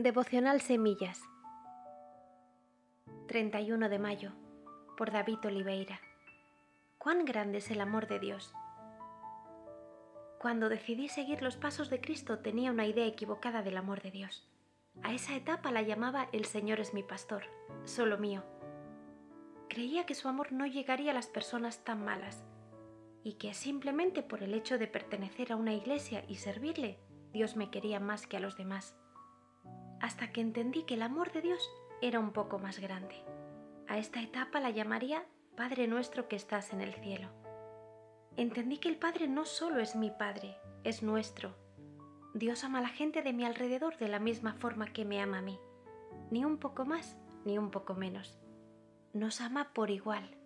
[0.00, 1.20] Devocional Semillas
[3.26, 4.30] 31 de mayo
[4.96, 6.00] por David Oliveira
[6.98, 8.54] Cuán grande es el amor de Dios.
[10.38, 14.46] Cuando decidí seguir los pasos de Cristo tenía una idea equivocada del amor de Dios.
[15.02, 17.42] A esa etapa la llamaba El Señor es mi pastor,
[17.82, 18.44] solo mío.
[19.68, 22.44] Creía que su amor no llegaría a las personas tan malas
[23.24, 27.00] y que simplemente por el hecho de pertenecer a una iglesia y servirle,
[27.32, 28.94] Dios me quería más que a los demás
[30.00, 33.16] hasta que entendí que el amor de Dios era un poco más grande.
[33.88, 35.24] A esta etapa la llamaría
[35.56, 37.28] Padre nuestro que estás en el cielo.
[38.36, 41.56] Entendí que el Padre no solo es mi Padre, es nuestro.
[42.34, 45.38] Dios ama a la gente de mi alrededor de la misma forma que me ama
[45.38, 45.58] a mí,
[46.30, 48.38] ni un poco más ni un poco menos.
[49.12, 50.36] Nos ama por igual.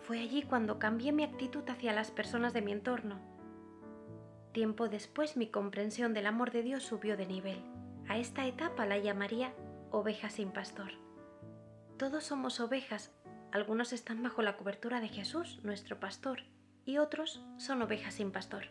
[0.00, 3.20] Fue allí cuando cambié mi actitud hacia las personas de mi entorno.
[4.52, 7.62] Tiempo después mi comprensión del amor de Dios subió de nivel
[8.10, 9.54] a esta etapa la llamaría
[9.92, 10.90] oveja sin pastor.
[11.96, 13.12] Todos somos ovejas,
[13.52, 16.40] algunos están bajo la cobertura de Jesús, nuestro pastor,
[16.84, 18.64] y otros son ovejas sin pastor.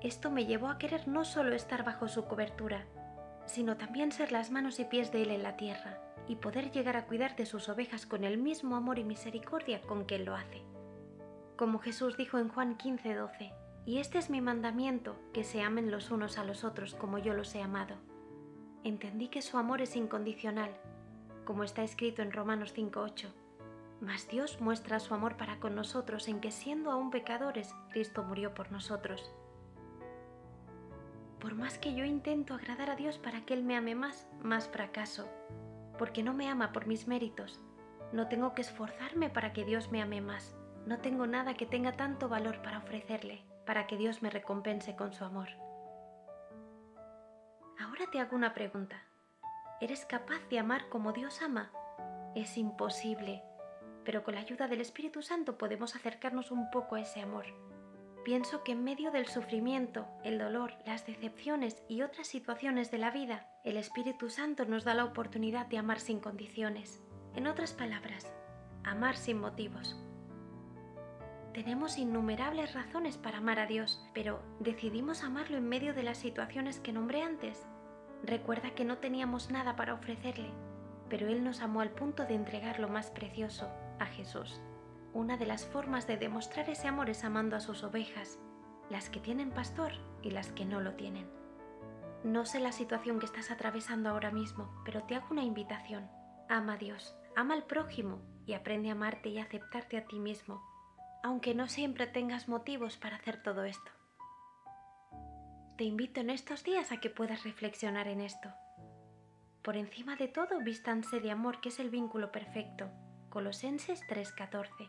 [0.00, 2.86] Esto me llevó a querer no solo estar bajo su cobertura,
[3.46, 6.96] sino también ser las manos y pies de Él en la tierra y poder llegar
[6.96, 10.36] a cuidar de sus ovejas con el mismo amor y misericordia con que Él lo
[10.36, 10.62] hace.
[11.56, 13.52] Como Jesús dijo en Juan 15:12,
[13.84, 17.34] y este es mi mandamiento, que se amen los unos a los otros como yo
[17.34, 17.96] los he amado
[18.84, 20.70] entendí que su amor es incondicional,
[21.44, 23.28] como está escrito en Romanos 5.8.
[24.00, 28.52] Mas Dios muestra su amor para con nosotros en que siendo aún pecadores, Cristo murió
[28.52, 29.32] por nosotros.
[31.38, 34.68] Por más que yo intento agradar a Dios para que Él me ame más, más
[34.68, 35.28] fracaso,
[35.98, 37.60] porque no me ama por mis méritos.
[38.12, 40.54] No tengo que esforzarme para que Dios me ame más.
[40.86, 45.12] No tengo nada que tenga tanto valor para ofrecerle, para que Dios me recompense con
[45.12, 45.48] su amor.
[48.12, 49.02] Te hago una pregunta.
[49.80, 51.72] ¿Eres capaz de amar como Dios ama?
[52.34, 53.42] Es imposible,
[54.04, 57.46] pero con la ayuda del Espíritu Santo podemos acercarnos un poco a ese amor.
[58.22, 63.10] Pienso que en medio del sufrimiento, el dolor, las decepciones y otras situaciones de la
[63.10, 67.00] vida, el Espíritu Santo nos da la oportunidad de amar sin condiciones.
[67.34, 68.30] En otras palabras,
[68.84, 69.98] amar sin motivos.
[71.54, 76.78] Tenemos innumerables razones para amar a Dios, pero ¿decidimos amarlo en medio de las situaciones
[76.78, 77.66] que nombré antes?
[78.22, 80.50] Recuerda que no teníamos nada para ofrecerle,
[81.08, 84.60] pero Él nos amó al punto de entregar lo más precioso, a Jesús.
[85.12, 88.38] Una de las formas de demostrar ese amor es amando a sus ovejas,
[88.90, 91.28] las que tienen pastor y las que no lo tienen.
[92.24, 96.08] No sé la situación que estás atravesando ahora mismo, pero te hago una invitación.
[96.48, 100.62] Ama a Dios, ama al prójimo y aprende a amarte y aceptarte a ti mismo
[101.22, 103.90] aunque no siempre tengas motivos para hacer todo esto.
[105.82, 108.48] Te invito en estos días a que puedas reflexionar en esto.
[109.62, 112.88] Por encima de todo, vístanse de amor, que es el vínculo perfecto.
[113.30, 114.88] Colosenses 3:14.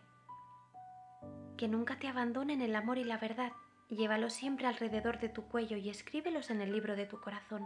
[1.58, 3.54] Que nunca te abandonen el amor y la verdad.
[3.90, 7.66] Llévalos siempre alrededor de tu cuello y escríbelos en el libro de tu corazón.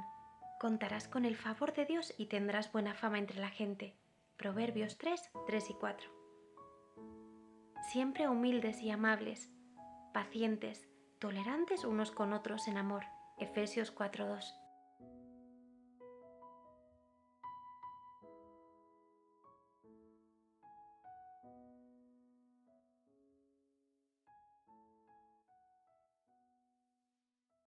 [0.58, 3.94] Contarás con el favor de Dios y tendrás buena fama entre la gente.
[4.38, 6.10] Proverbios 3, 3 y 4
[7.92, 9.52] siempre humildes y amables,
[10.14, 10.88] pacientes,
[11.20, 13.04] tolerantes unos con otros en amor.
[13.38, 14.67] Efesios 4.2.